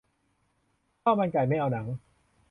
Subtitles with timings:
[1.01, 1.87] ข้าวมันไก่ ไม่เอาหนัง